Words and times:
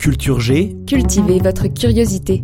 Culture 0.00 0.40
G. 0.40 0.74
Cultivez 0.86 1.40
votre 1.40 1.66
curiosité. 1.66 2.42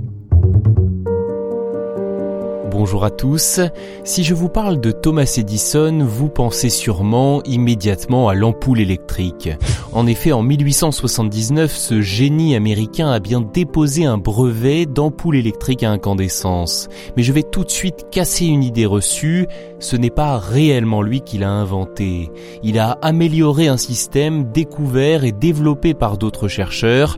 Bonjour 2.71 3.05
à 3.05 3.11
tous. 3.11 3.61
Si 4.05 4.25
je 4.25 4.35
vous 4.35 4.51
parle 4.51 4.79
de 4.79 4.91
Thomas 4.91 5.33
Edison, 5.39 6.05
vous 6.05 6.29
pensez 6.29 6.69
sûrement 6.69 7.43
immédiatement 7.45 8.29
à 8.29 8.35
l'ampoule 8.35 8.81
électrique. 8.81 9.49
En 9.95 10.07
effet, 10.07 10.33
en 10.33 10.43
1879, 10.43 11.75
ce 11.75 12.03
génie 12.03 12.55
américain 12.55 13.09
a 13.11 13.19
bien 13.19 13.41
déposé 13.41 14.05
un 14.05 14.19
brevet 14.19 14.85
d'ampoule 14.85 15.37
électrique 15.37 15.83
à 15.83 15.91
incandescence. 15.91 16.89
Mais 17.17 17.23
je 17.23 17.33
vais 17.33 17.43
tout 17.43 17.65
de 17.65 17.71
suite 17.71 18.09
casser 18.11 18.45
une 18.45 18.63
idée 18.63 18.85
reçue, 18.85 19.47
ce 19.79 19.97
n'est 19.97 20.11
pas 20.11 20.39
réellement 20.39 21.01
lui 21.01 21.23
qui 21.23 21.39
l'a 21.39 21.51
inventé. 21.51 22.31
Il 22.63 22.79
a 22.79 22.99
amélioré 23.01 23.69
un 23.69 23.79
système 23.79 24.53
découvert 24.53 25.25
et 25.25 25.33
développé 25.33 25.95
par 25.95 26.19
d'autres 26.19 26.49
chercheurs, 26.49 27.17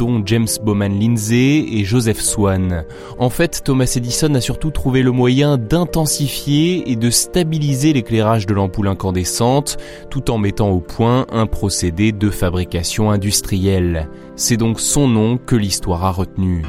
dont 0.00 0.22
James 0.24 0.48
Bowman 0.62 0.98
Lindsay 0.98 1.66
et 1.72 1.84
Joseph 1.84 2.22
Swan. 2.22 2.86
En 3.18 3.28
fait, 3.28 3.60
Thomas 3.62 3.92
Edison 3.96 4.34
a 4.34 4.40
surtout 4.40 4.70
trouvé 4.70 5.02
le 5.02 5.10
moyen 5.10 5.58
d'intensifier 5.58 6.90
et 6.90 6.96
de 6.96 7.10
stabiliser 7.10 7.92
l'éclairage 7.92 8.46
de 8.46 8.54
l'ampoule 8.54 8.88
incandescente, 8.88 9.76
tout 10.08 10.30
en 10.30 10.38
mettant 10.38 10.70
au 10.70 10.80
point 10.80 11.26
un 11.30 11.44
procédé 11.44 12.12
de 12.12 12.30
fabrication 12.30 13.10
industrielle. 13.10 14.08
C'est 14.36 14.56
donc 14.56 14.80
son 14.80 15.06
nom 15.06 15.36
que 15.36 15.54
l'histoire 15.54 16.02
a 16.06 16.12
retenu. 16.12 16.64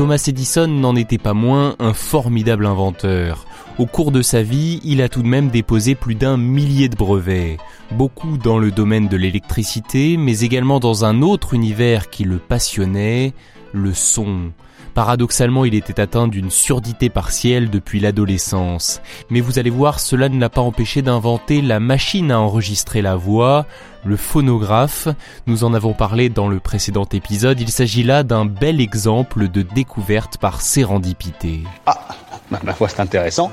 Thomas 0.00 0.24
Edison 0.28 0.66
n'en 0.66 0.96
était 0.96 1.18
pas 1.18 1.34
moins 1.34 1.76
un 1.78 1.92
formidable 1.92 2.64
inventeur. 2.64 3.44
Au 3.76 3.84
cours 3.84 4.12
de 4.12 4.22
sa 4.22 4.42
vie, 4.42 4.80
il 4.82 5.02
a 5.02 5.10
tout 5.10 5.22
de 5.22 5.28
même 5.28 5.50
déposé 5.50 5.94
plus 5.94 6.14
d'un 6.14 6.38
millier 6.38 6.88
de 6.88 6.96
brevets, 6.96 7.58
beaucoup 7.90 8.38
dans 8.38 8.56
le 8.56 8.70
domaine 8.70 9.08
de 9.08 9.18
l'électricité, 9.18 10.16
mais 10.16 10.40
également 10.40 10.80
dans 10.80 11.04
un 11.04 11.20
autre 11.20 11.52
univers 11.52 12.08
qui 12.08 12.24
le 12.24 12.38
passionnait, 12.38 13.34
le 13.74 13.92
son. 13.92 14.52
Paradoxalement, 14.94 15.66
il 15.66 15.74
était 15.74 16.00
atteint 16.00 16.28
d'une 16.28 16.50
surdité 16.50 17.10
partielle 17.10 17.68
depuis 17.68 18.00
l'adolescence. 18.00 19.02
Mais 19.28 19.40
vous 19.40 19.58
allez 19.58 19.70
voir, 19.70 20.00
cela 20.00 20.30
ne 20.30 20.40
l'a 20.40 20.48
pas 20.48 20.62
empêché 20.62 21.02
d'inventer 21.02 21.60
la 21.60 21.78
machine 21.78 22.32
à 22.32 22.40
enregistrer 22.40 23.02
la 23.02 23.16
voix, 23.16 23.66
le 24.04 24.16
phonographe. 24.16 25.08
Nous 25.46 25.64
en 25.64 25.74
avons 25.74 25.92
parlé 25.92 26.28
dans 26.28 26.48
le 26.48 26.60
précédent 26.60 27.06
épisode. 27.12 27.60
Il 27.60 27.70
s'agit 27.70 28.02
là 28.02 28.22
d'un 28.22 28.44
bel 28.44 28.80
exemple 28.80 29.48
de 29.48 29.62
découverte 29.62 30.38
par 30.38 30.60
sérendipité. 30.60 31.64
Ah, 31.86 32.08
ma 32.62 32.72
foi, 32.72 32.88
c'est 32.88 33.00
intéressant. 33.00 33.50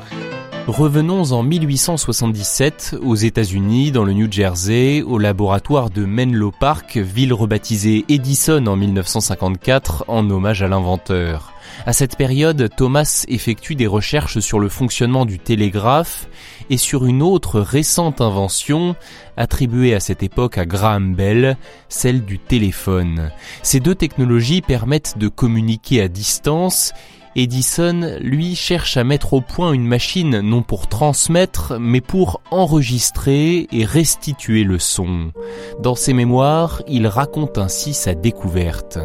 Revenons 0.68 1.31
en 1.31 1.44
1877 1.44 2.98
aux 3.02 3.16
États-Unis, 3.16 3.92
dans 3.92 4.03
le 4.03 4.12
New 4.12 4.30
Jersey, 4.30 5.02
au 5.02 5.18
laboratoire 5.18 5.90
de 5.90 6.03
Menlo 6.03 6.52
Park, 6.52 6.97
ville 6.97 7.34
rebaptisée 7.34 8.03
Edison 8.09 8.66
en 8.68 8.75
1954 8.75 10.03
en 10.09 10.29
hommage 10.29 10.64
à 10.64 10.68
l'inventeur. 10.68 11.53
À 11.85 11.94
cette 11.94 12.17
période, 12.17 12.69
Thomas 12.75 13.25
effectue 13.28 13.75
des 13.75 13.88
recherches 13.88 14.39
sur 14.39 14.59
le 14.59 14.69
fonctionnement 14.69 15.25
du 15.25 15.39
télégraphe 15.39 16.28
et 16.69 16.78
sur 16.78 17.05
une 17.05 17.22
autre 17.22 17.59
récente 17.59 18.22
invention 18.22 18.95
attribuée 19.38 19.94
à 19.94 20.00
cette 20.00 20.23
époque 20.23 20.57
à 20.57 20.66
Graham 20.66 21.16
Bell, 21.16 21.57
celle 21.89 22.25
du 22.25 22.39
téléphone. 22.39 23.31
Ces 23.63 23.79
deux 23.79 23.95
technologies 23.95 24.61
permettent 24.61 25.17
de 25.17 25.28
communiquer 25.28 26.01
à 26.01 26.07
distance 26.07 26.94
Edison, 27.36 28.18
lui, 28.20 28.56
cherche 28.56 28.98
à 28.98 29.04
mettre 29.04 29.34
au 29.34 29.42
point 29.42 29.72
une 29.74 29.86
machine 29.86 30.40
non 30.42 30.62
pour 30.62 30.88
transmettre, 30.88 31.78
mais 31.80 32.02
pour 32.02 32.42
enregistrer 32.52 33.68
et 33.72 33.86
restituer 33.86 34.64
le 34.64 34.80
son. 34.80 35.32
Dans 35.82 35.96
ses 35.96 36.14
mémoires, 36.14 36.82
il 36.88 37.08
raconte 37.08 37.58
ainsi 37.58 37.94
sa 37.94 38.16
découverte. 38.16 39.00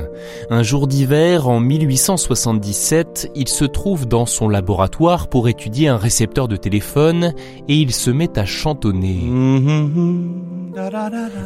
Un 0.50 0.62
jour 0.62 0.86
d'hiver, 0.86 1.48
en 1.48 1.60
1877, 1.60 3.32
il 3.34 3.48
se 3.48 3.64
trouve 3.64 4.06
dans 4.06 4.26
son 4.26 4.48
laboratoire 4.48 5.28
pour 5.28 5.48
étudier 5.48 5.88
un 5.88 5.96
récepteur 5.96 6.48
de 6.48 6.56
téléphone 6.56 7.34
et 7.68 7.76
il 7.76 7.92
se 7.92 8.10
met 8.10 8.38
à 8.38 8.44
chantonner. 8.44 9.20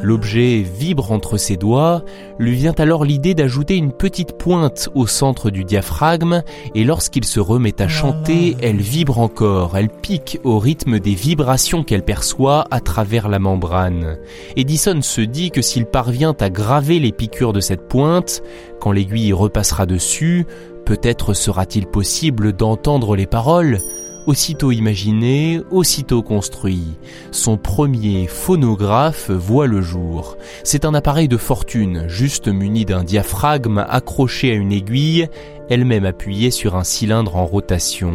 L'objet 0.03 0.63
vibre 0.63 1.11
entre 1.11 1.37
ses 1.37 1.57
doigts, 1.57 2.05
lui 2.39 2.55
vient 2.55 2.75
alors 2.79 3.05
l'idée 3.05 3.35
d'ajouter 3.35 3.77
une 3.77 3.93
petite 3.93 4.39
pointe 4.39 4.89
au 4.95 5.07
centre 5.07 5.51
du 5.51 5.65
diaphragme, 5.65 6.43
et 6.75 6.85
lorsqu'il 6.85 7.25
se 7.25 7.41
remet 7.41 7.81
à 7.83 7.89
chanter, 7.89 8.57
elle 8.63 8.81
vibre 8.81 9.19
encore, 9.19 9.77
elle 9.77 9.89
pique 9.89 10.39
au 10.45 10.59
rythme 10.59 11.01
des 11.01 11.15
vibrations 11.15 11.83
qu'elle 11.83 12.05
perçoit 12.05 12.67
à 12.71 12.81
travers 12.81 13.29
la 13.29 13.39
membrane. 13.39 14.17
Edison 14.57 15.03
se 15.03 15.21
dit 15.21 15.51
que 15.51 15.63
s'il 15.63 15.87
parvient 15.87 16.35
à 16.39 16.51
graver 16.51 16.99
les 16.99 17.13
piqûres 17.13 17.53
de 17.53 17.61
cette 17.61 17.89
pointe, 17.89 18.43
quand 18.81 18.93
l'aiguille 18.93 19.33
repassera 19.33 19.87
dessus, 19.87 20.47
peut-être 20.85 21.35
sera-t-il 21.35 21.87
possible 21.87 22.53
d'entendre 22.53 23.17
les 23.17 23.27
paroles 23.27 23.81
Aussitôt 24.27 24.73
imaginé, 24.73 25.61
aussitôt 25.71 26.21
construit, 26.21 26.83
son 27.31 27.57
premier 27.57 28.27
phonographe 28.27 29.31
voit 29.31 29.69
le 29.69 29.81
jour. 29.81 30.37
C'est 30.65 30.85
un 30.85 30.95
appareil 30.95 31.29
de 31.29 31.37
fortune, 31.37 32.07
juste 32.09 32.49
muni 32.49 32.85
d'un 32.85 33.05
diaphragme 33.05 33.85
accroché 33.89 34.51
à 34.51 34.55
une 34.55 34.73
aiguille, 34.73 35.29
elle-même 35.71 36.05
appuyée 36.05 36.51
sur 36.51 36.75
un 36.75 36.83
cylindre 36.83 37.37
en 37.37 37.47
rotation. 37.47 38.15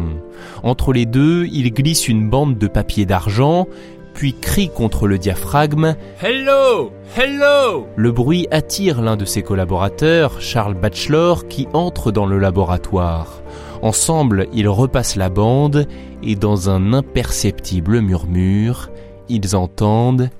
Entre 0.62 0.92
les 0.92 1.06
deux, 1.06 1.46
il 1.50 1.72
glisse 1.72 2.08
une 2.08 2.28
bande 2.28 2.58
de 2.58 2.66
papier 2.66 3.06
d'argent, 3.06 3.66
puis 4.12 4.34
crie 4.34 4.68
contre 4.68 5.06
le 5.06 5.16
diaphragme 5.16 5.96
Hello 6.22 6.92
Hello 7.16 7.86
Le 7.96 8.12
bruit 8.12 8.48
attire 8.50 9.00
l'un 9.00 9.16
de 9.16 9.24
ses 9.24 9.42
collaborateurs, 9.42 10.42
Charles 10.42 10.74
Batchelor, 10.74 11.48
qui 11.48 11.68
entre 11.72 12.12
dans 12.12 12.26
le 12.26 12.38
laboratoire. 12.38 13.42
Ensemble, 13.82 14.46
ils 14.52 14.68
repassent 14.68 15.16
la 15.16 15.28
bande 15.28 15.88
et 16.22 16.36
dans 16.36 16.70
un 16.70 16.92
imperceptible 16.92 18.00
murmure, 18.00 18.90
ils 19.28 19.56
entendent 19.56 20.30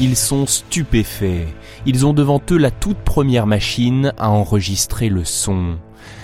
Ils 0.00 0.16
sont 0.16 0.46
stupéfaits. 0.46 1.46
Ils 1.86 2.06
ont 2.06 2.12
devant 2.12 2.40
eux 2.50 2.58
la 2.58 2.70
toute 2.70 2.98
première 2.98 3.46
machine 3.46 4.12
à 4.18 4.30
enregistrer 4.30 5.08
le 5.08 5.24
son. 5.24 5.76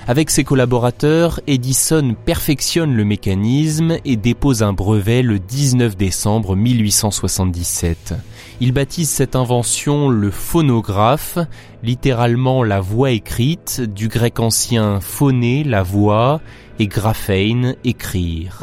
Avec 0.09 0.31
ses 0.31 0.44
collaborateurs, 0.44 1.41
Edison 1.49 2.15
perfectionne 2.25 2.94
le 2.94 3.05
mécanisme 3.05 3.97
et 4.05 4.17
dépose 4.17 4.62
un 4.62 4.72
brevet 4.72 5.22
le 5.22 5.41
19 5.41 5.97
décembre 5.97 6.55
1877. 6.55 8.15
Il 8.61 8.72
baptise 8.72 9.11
cette 9.11 9.34
invention 9.34 10.09
le 10.09 10.31
phonographe, 10.31 11.39
littéralement 11.83 12.62
la 12.62 12.81
voix 12.81 13.11
écrite, 13.11 13.81
du 13.81 14.06
grec 14.06 14.38
ancien 14.38 15.00
phoné, 15.00 15.64
la 15.64 15.82
voix, 15.82 16.41
et 16.79 16.87
graphein, 16.87 17.75
écrire. 17.85 18.61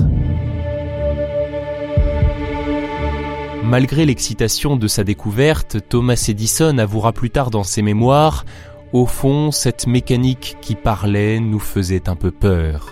Malgré 3.63 4.05
l'excitation 4.05 4.75
de 4.75 4.87
sa 4.87 5.03
découverte, 5.03 5.77
Thomas 5.87 6.25
Edison 6.27 6.77
avouera 6.77 7.13
plus 7.13 7.29
tard 7.29 7.49
dans 7.49 7.63
ses 7.63 7.81
mémoires 7.81 8.45
au 8.93 9.07
fond, 9.07 9.49
cette 9.51 9.87
mécanique 9.87 10.57
qui 10.61 10.75
parlait 10.75 11.39
nous 11.39 11.59
faisait 11.59 12.09
un 12.09 12.15
peu 12.15 12.29
peur. 12.29 12.91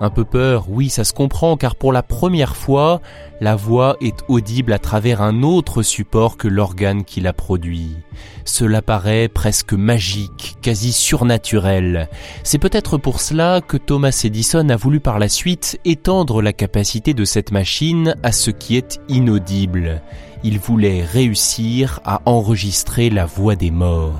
Un 0.00 0.10
peu 0.10 0.24
peur, 0.24 0.66
oui, 0.68 0.90
ça 0.90 1.02
se 1.02 1.12
comprend, 1.12 1.56
car 1.56 1.74
pour 1.74 1.92
la 1.92 2.04
première 2.04 2.54
fois, 2.54 3.00
la 3.40 3.56
voix 3.56 3.96
est 4.00 4.24
audible 4.28 4.72
à 4.72 4.78
travers 4.78 5.22
un 5.22 5.42
autre 5.42 5.82
support 5.82 6.36
que 6.36 6.46
l'organe 6.46 7.04
qui 7.04 7.20
la 7.20 7.32
produit. 7.32 7.96
Cela 8.44 8.80
paraît 8.80 9.28
presque 9.28 9.72
magique, 9.72 10.56
quasi 10.62 10.92
surnaturel. 10.92 12.08
C'est 12.44 12.58
peut-être 12.58 12.96
pour 12.96 13.20
cela 13.20 13.60
que 13.60 13.76
Thomas 13.76 14.20
Edison 14.22 14.68
a 14.68 14.76
voulu 14.76 15.00
par 15.00 15.18
la 15.18 15.28
suite 15.28 15.80
étendre 15.84 16.42
la 16.42 16.52
capacité 16.52 17.12
de 17.12 17.24
cette 17.24 17.50
machine 17.50 18.14
à 18.22 18.30
ce 18.30 18.50
qui 18.50 18.76
est 18.76 19.00
inaudible. 19.08 20.00
Il 20.44 20.60
voulait 20.60 21.02
réussir 21.02 22.00
à 22.04 22.22
enregistrer 22.24 23.10
la 23.10 23.26
voix 23.26 23.56
des 23.56 23.72
morts. 23.72 24.14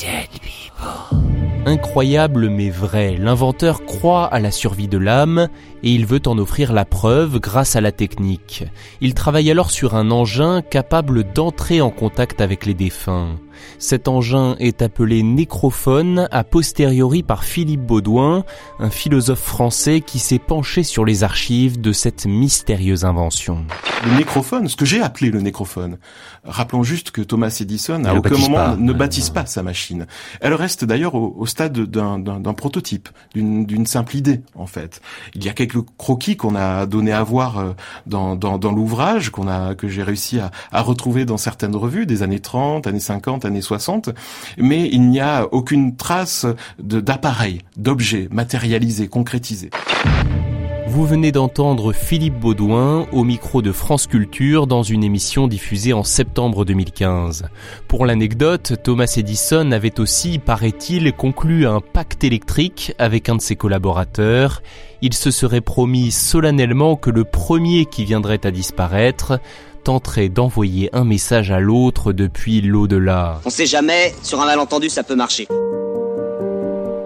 People. 0.00 0.39
Incroyable 1.66 2.48
mais 2.48 2.70
vrai, 2.70 3.16
l'inventeur 3.18 3.84
croit 3.84 4.24
à 4.24 4.40
la 4.40 4.50
survie 4.50 4.88
de 4.88 4.96
l'âme 4.96 5.48
et 5.82 5.90
il 5.90 6.06
veut 6.06 6.22
en 6.26 6.38
offrir 6.38 6.72
la 6.72 6.86
preuve 6.86 7.38
grâce 7.38 7.76
à 7.76 7.82
la 7.82 7.92
technique. 7.92 8.64
Il 9.02 9.12
travaille 9.12 9.50
alors 9.50 9.70
sur 9.70 9.94
un 9.94 10.10
engin 10.10 10.62
capable 10.62 11.22
d'entrer 11.22 11.82
en 11.82 11.90
contact 11.90 12.40
avec 12.40 12.64
les 12.64 12.74
défunts. 12.74 13.36
Cet 13.78 14.08
engin 14.08 14.56
est 14.58 14.82
appelé 14.82 15.22
nécrophone 15.22 16.28
a 16.30 16.44
posteriori 16.44 17.22
par 17.22 17.44
Philippe 17.44 17.82
Baudouin, 17.82 18.44
un 18.78 18.90
philosophe 18.90 19.40
français 19.40 20.00
qui 20.00 20.18
s'est 20.18 20.38
penché 20.38 20.82
sur 20.82 21.04
les 21.04 21.24
archives 21.24 21.80
de 21.80 21.92
cette 21.92 22.26
mystérieuse 22.26 23.04
invention. 23.04 23.64
Le 24.04 24.16
nécrophone, 24.16 24.68
ce 24.68 24.76
que 24.76 24.84
j'ai 24.84 25.02
appelé 25.02 25.30
le 25.30 25.40
nécrophone. 25.40 25.98
Rappelons 26.44 26.82
juste 26.82 27.10
que 27.10 27.20
Thomas 27.20 27.54
Edison 27.60 28.04
à 28.04 28.14
aucun 28.14 28.36
moment 28.38 28.76
ne 28.76 28.92
baptise 28.94 29.28
pas 29.28 29.44
sa 29.44 29.62
machine. 29.62 30.06
Elle 30.40 30.54
reste 30.54 30.84
d'ailleurs 30.84 31.14
au, 31.14 31.44
stade 31.46 31.78
d'un 31.78 32.54
prototype, 32.54 33.08
d'une 33.34 33.86
simple 33.86 34.16
idée 34.16 34.40
en 34.54 34.66
fait. 34.66 35.02
Il 35.34 35.44
y 35.44 35.48
a 35.48 35.52
quelques 35.52 35.84
croquis 35.98 36.36
qu'on 36.36 36.54
a 36.54 36.86
donné 36.86 37.12
à 37.12 37.22
voir 37.22 37.58
euh, 37.58 37.72
dans, 38.06 38.36
dans, 38.36 38.72
l'ouvrage 38.72 39.30
qu'on 39.30 39.48
a 39.48 39.74
que 39.74 39.88
j'ai 39.88 40.02
réussi 40.02 40.38
à, 40.38 40.50
à 40.72 40.80
retrouver 40.80 41.24
dans 41.24 41.36
certaines 41.36 41.76
revues 41.76 42.06
des 42.06 42.22
années 42.22 42.40
30, 42.40 42.86
années 42.86 43.00
50, 43.00 43.44
années 43.50 43.60
60, 43.60 44.10
mais 44.58 44.88
il 44.90 45.08
n'y 45.08 45.20
a 45.20 45.46
aucune 45.52 45.96
trace 45.96 46.46
d'appareil, 46.78 47.60
d'objet 47.76 48.28
matérialisé, 48.30 49.08
concrétisé. 49.08 49.70
Vous 50.92 51.06
venez 51.06 51.30
d'entendre 51.30 51.92
Philippe 51.92 52.40
Baudouin 52.40 53.06
au 53.12 53.22
micro 53.22 53.62
de 53.62 53.70
France 53.70 54.08
Culture 54.08 54.66
dans 54.66 54.82
une 54.82 55.04
émission 55.04 55.46
diffusée 55.46 55.92
en 55.92 56.02
septembre 56.02 56.64
2015. 56.64 57.44
Pour 57.86 58.06
l'anecdote, 58.06 58.72
Thomas 58.82 59.14
Edison 59.16 59.70
avait 59.70 60.00
aussi, 60.00 60.40
paraît-il, 60.40 61.12
conclu 61.12 61.64
un 61.64 61.80
pacte 61.80 62.24
électrique 62.24 62.92
avec 62.98 63.28
un 63.28 63.36
de 63.36 63.40
ses 63.40 63.54
collaborateurs. 63.54 64.62
Il 65.00 65.14
se 65.14 65.30
serait 65.30 65.60
promis 65.60 66.10
solennellement 66.10 66.96
que 66.96 67.10
le 67.10 67.22
premier 67.22 67.86
qui 67.86 68.04
viendrait 68.04 68.44
à 68.44 68.50
disparaître 68.50 69.38
tenterait 69.82 70.28
d'envoyer 70.28 70.90
un 70.92 71.04
message 71.04 71.50
à 71.50 71.60
l'autre 71.60 72.12
depuis 72.12 72.60
l'au-delà. 72.60 73.40
On 73.44 73.50
sait 73.50 73.66
jamais, 73.66 74.14
sur 74.22 74.40
un 74.40 74.46
malentendu 74.46 74.88
ça 74.88 75.02
peut 75.02 75.16
marcher. 75.16 75.48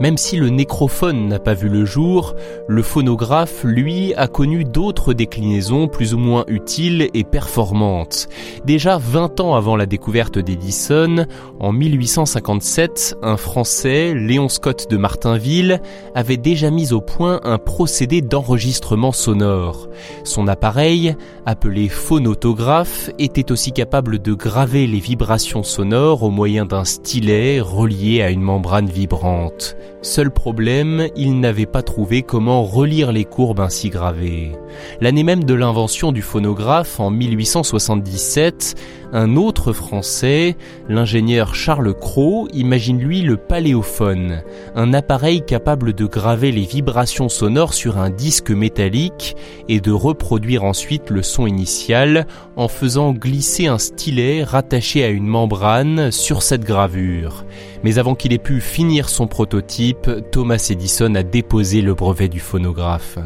Même 0.05 0.19
si 0.19 0.37
le 0.37 0.51
nécrophone 0.51 1.29
n'a 1.29 1.39
pas 1.39 1.55
vu 1.55 1.71
le 1.71 1.87
jour, 1.87 2.35
le 2.69 2.83
phonographe, 2.83 3.65
lui, 3.65 4.13
a 4.17 4.29
connu 4.29 4.65
d'autres 4.65 5.15
déclinaisons 5.15 5.89
plus 5.89 6.13
ou 6.13 6.19
moins 6.19 6.45
utiles 6.47 7.09
et 7.15 7.25
performantes. 7.25 8.29
Déjà 8.67 8.99
20 8.99 9.41
ans 9.41 9.55
avant 9.55 9.77
la 9.77 9.87
découverte 9.87 10.39
d'Edison, 10.39 11.25
en 11.59 11.73
1857, 11.73 13.17
un 13.23 13.39
Français, 13.39 14.13
Léon 14.13 14.51
Scott 14.51 14.91
de 14.91 14.99
Martinville, 14.99 15.81
avait 16.15 16.37
déjà 16.37 16.71
mis 16.71 16.93
au 16.93 17.01
point 17.01 17.41
un 17.43 17.57
procédé 17.57 18.21
d'enregistrement 18.21 19.13
sonore. 19.13 19.89
Son 20.23 20.49
appareil, 20.49 21.17
appelé 21.47 21.89
phonotographe, 21.89 23.09
était 23.19 23.51
aussi 23.51 23.73
capable 23.73 24.19
de 24.19 24.35
graver 24.35 24.87
les 24.87 25.01
vibrations 25.01 25.63
sonores 25.63 26.25
au 26.25 26.31
moyen 26.31 26.67
d'un 26.67 26.85
stylet 26.85 27.59
relié 27.63 28.21
à 28.21 28.29
une 28.29 28.43
membrane 28.43 28.91
vibrante. 28.91 29.79
Seul 30.05 30.31
problème, 30.31 31.09
il 31.17 31.41
n'avait 31.41 31.65
pas 31.65 31.83
trouvé 31.83 32.23
comment 32.23 32.63
relire 32.63 33.11
les 33.11 33.25
courbes 33.25 33.61
ainsi 33.61 33.89
gravées. 33.89 34.53
L'année 35.01 35.23
même 35.23 35.45
de 35.45 35.55
l'invention 35.55 36.13
du 36.13 36.21
phonographe, 36.21 37.01
en 37.01 37.09
1877, 37.09 38.75
un 39.15 39.37
autre 39.37 39.73
Français, 39.73 40.57
l'ingénieur 40.89 41.55
Charles 41.55 41.95
Cros, 41.95 42.49
imagine 42.53 42.99
lui 42.99 43.23
le 43.23 43.37
paléophone, 43.37 44.43
un 44.75 44.93
appareil 44.93 45.43
capable 45.43 45.93
de 45.93 46.05
graver 46.05 46.51
les 46.51 46.65
vibrations 46.65 47.29
sonores 47.29 47.75
sur 47.75 47.99
un 47.99 48.11
disque 48.11 48.51
métallique 48.51 49.37
et 49.69 49.81
de 49.81 49.93
reproduire 49.93 50.65
ensuite 50.65 51.11
le 51.11 51.23
son 51.23 51.47
initial 51.47 52.27
en 52.57 52.67
faisant 52.67 53.13
glisser 53.13 53.69
un 53.69 53.79
stylet 53.79 54.43
rattaché 54.43 55.05
à 55.05 55.09
une 55.09 55.29
membrane 55.29 56.11
sur 56.11 56.43
cette 56.43 56.65
gravure. 56.65 57.45
Mais 57.85 57.99
avant 57.99 58.17
qu'il 58.17 58.33
ait 58.33 58.39
pu 58.39 58.61
finir 58.61 59.09
son 59.09 59.29
prototype, 59.29 60.11
Thomas 60.33 60.67
Edison 60.71 61.15
a 61.15 61.23
déposé 61.23 61.83
le 61.83 61.95
brevet 61.95 62.29
du 62.29 62.41
phonographe. 62.41 63.19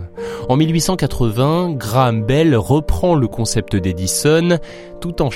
En 0.48 0.56
1880, 0.56 1.74
Graham 1.76 2.24
Bell 2.24 2.56
reprend 2.56 3.14
le 3.14 3.28
concept 3.28 3.76
d'Edison 3.76 4.58
tout 5.00 5.22
en 5.22 5.30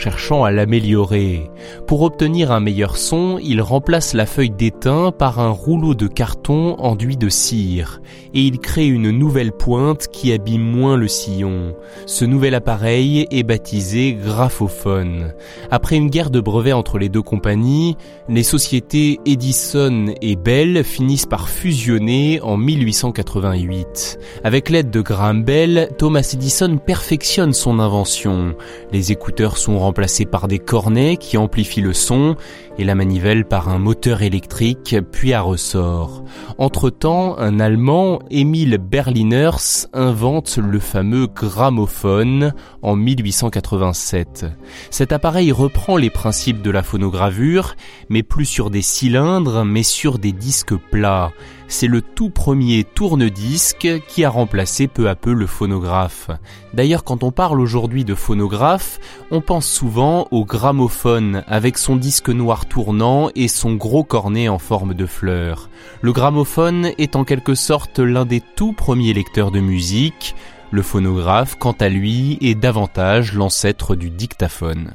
à 0.44 0.50
l'améliorer. 0.50 1.50
Pour 1.86 2.02
obtenir 2.02 2.52
un 2.52 2.60
meilleur 2.60 2.96
son, 2.96 3.38
il 3.42 3.60
remplace 3.60 4.14
la 4.14 4.26
feuille 4.26 4.50
d'étain 4.50 5.12
par 5.12 5.40
un 5.40 5.50
rouleau 5.50 5.94
de 5.94 6.06
carton 6.06 6.76
enduit 6.78 7.16
de 7.16 7.28
cire 7.28 8.00
et 8.34 8.40
il 8.40 8.58
crée 8.58 8.86
une 8.86 9.10
nouvelle 9.10 9.52
pointe 9.52 10.08
qui 10.08 10.32
abîme 10.32 10.62
moins 10.62 10.96
le 10.96 11.08
sillon. 11.08 11.74
Ce 12.06 12.24
nouvel 12.24 12.54
appareil 12.54 13.26
est 13.30 13.42
baptisé 13.42 14.14
graphophone. 14.14 15.34
Après 15.70 15.96
une 15.96 16.08
guerre 16.08 16.30
de 16.30 16.40
brevets 16.40 16.72
entre 16.72 16.98
les 16.98 17.08
deux 17.08 17.22
compagnies, 17.22 17.96
les 18.28 18.42
sociétés 18.42 19.20
Edison 19.26 20.06
et 20.20 20.36
Bell 20.36 20.84
finissent 20.84 21.26
par 21.26 21.48
fusionner 21.48 22.40
en 22.40 22.56
1888. 22.56 24.18
Avec 24.44 24.70
l'aide 24.70 24.90
de 24.90 25.00
Graham 25.00 25.44
Bell, 25.44 25.90
Thomas 25.98 26.28
Edison 26.32 26.78
perfectionne 26.78 27.52
son 27.52 27.78
invention. 27.78 28.54
Les 28.92 29.12
écouteurs 29.12 29.58
sont 29.58 29.78
remplacés 29.78 30.26
par 30.32 30.48
des 30.48 30.58
cornets 30.58 31.18
qui 31.18 31.36
amplifient 31.36 31.82
le 31.82 31.92
son 31.92 32.34
et 32.78 32.84
la 32.84 32.96
manivelle 32.96 33.44
par 33.44 33.68
un 33.68 33.78
moteur 33.78 34.22
électrique 34.22 34.96
puis 35.12 35.34
à 35.34 35.42
ressort. 35.42 36.24
Entre-temps, 36.58 37.38
un 37.38 37.60
Allemand, 37.60 38.18
Emil 38.30 38.78
Berliners, 38.78 39.86
invente 39.92 40.56
le 40.56 40.80
fameux 40.80 41.26
gramophone 41.26 42.54
en 42.80 42.96
1887. 42.96 44.46
Cet 44.90 45.12
appareil 45.12 45.52
reprend 45.52 45.96
les 45.96 46.10
principes 46.10 46.62
de 46.62 46.70
la 46.70 46.82
phonogravure, 46.82 47.76
mais 48.08 48.22
plus 48.22 48.46
sur 48.46 48.70
des 48.70 48.82
cylindres, 48.82 49.64
mais 49.64 49.82
sur 49.82 50.18
des 50.18 50.32
disques 50.32 50.74
plats 50.90 51.30
c'est 51.72 51.86
le 51.86 52.02
tout 52.02 52.28
premier 52.28 52.84
tourne-disque 52.84 53.88
qui 54.06 54.24
a 54.24 54.30
remplacé 54.30 54.88
peu 54.88 55.08
à 55.08 55.14
peu 55.14 55.32
le 55.32 55.46
phonographe. 55.46 56.30
D'ailleurs, 56.74 57.02
quand 57.02 57.24
on 57.24 57.32
parle 57.32 57.60
aujourd'hui 57.60 58.04
de 58.04 58.14
phonographe, 58.14 59.00
on 59.30 59.40
pense 59.40 59.66
souvent 59.66 60.28
au 60.30 60.44
gramophone 60.44 61.42
avec 61.48 61.78
son 61.78 61.96
disque 61.96 62.28
noir 62.28 62.66
tournant 62.66 63.30
et 63.34 63.48
son 63.48 63.74
gros 63.74 64.04
cornet 64.04 64.48
en 64.48 64.58
forme 64.58 64.92
de 64.92 65.06
fleur. 65.06 65.70
Le 66.02 66.12
gramophone 66.12 66.90
est 66.98 67.16
en 67.16 67.24
quelque 67.24 67.54
sorte 67.54 67.98
l'un 67.98 68.26
des 68.26 68.42
tout 68.42 68.74
premiers 68.74 69.14
lecteurs 69.14 69.50
de 69.50 69.60
musique. 69.60 70.36
Le 70.70 70.82
phonographe, 70.82 71.56
quant 71.58 71.76
à 71.80 71.88
lui, 71.88 72.36
est 72.42 72.54
davantage 72.54 73.32
l'ancêtre 73.32 73.96
du 73.96 74.10
dictaphone. 74.10 74.92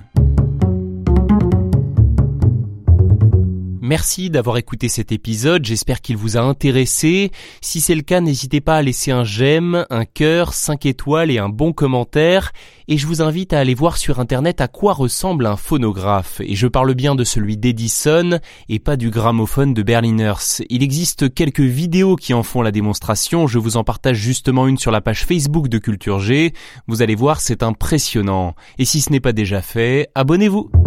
Merci 3.88 4.30
d'avoir 4.30 4.58
écouté 4.58 4.90
cet 4.90 5.14
épisode, 5.14 5.64
j'espère 5.64 6.02
qu'il 6.02 6.18
vous 6.18 6.36
a 6.36 6.42
intéressé. 6.42 7.32
Si 7.62 7.80
c'est 7.80 7.96
le 7.96 8.02
cas, 8.02 8.20
n'hésitez 8.20 8.60
pas 8.60 8.76
à 8.76 8.82
laisser 8.82 9.12
un 9.12 9.24
j'aime, 9.24 9.86
un 9.90 10.04
cœur, 10.04 10.54
5 10.54 10.86
étoiles 10.86 11.32
et 11.32 11.38
un 11.38 11.48
bon 11.48 11.72
commentaire. 11.72 12.52
Et 12.90 12.98
je 12.98 13.08
vous 13.08 13.22
invite 13.22 13.54
à 13.54 13.60
aller 13.60 13.76
voir 13.76 13.96
sur 13.96 14.20
internet 14.20 14.60
à 14.60 14.68
quoi 14.68 14.92
ressemble 14.92 15.46
un 15.46 15.56
phonographe. 15.56 16.42
Et 16.42 16.54
je 16.54 16.68
parle 16.68 16.96
bien 16.96 17.16
de 17.16 17.24
celui 17.24 17.56
d'Edison 17.56 18.40
et 18.68 18.80
pas 18.80 18.98
du 18.98 19.10
gramophone 19.10 19.74
de 19.74 19.84
Berliners. 19.84 20.66
Il 20.70 20.84
existe 20.84 21.34
quelques 21.34 21.62
vidéos 21.62 22.18
qui 22.18 22.34
en 22.34 22.44
font 22.44 22.62
la 22.62 22.74
démonstration, 22.74 23.48
je 23.48 23.58
vous 23.58 23.78
en 23.78 23.86
partage 23.86 24.18
justement 24.18 24.68
une 24.68 24.78
sur 24.78 24.92
la 24.92 25.00
page 25.00 25.24
Facebook 25.24 25.70
de 25.70 25.78
Culture 25.78 26.20
G. 26.20 26.52
Vous 26.90 27.02
allez 27.02 27.16
voir, 27.16 27.40
c'est 27.40 27.64
impressionnant. 27.64 28.54
Et 28.80 28.84
si 28.84 29.00
ce 29.00 29.14
n'est 29.14 29.22
pas 29.22 29.32
déjà 29.32 29.62
fait, 29.62 30.10
abonnez-vous. 30.14 30.87